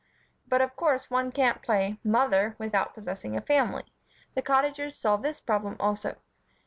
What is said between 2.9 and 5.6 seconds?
possessing a family. The Cottagers solved this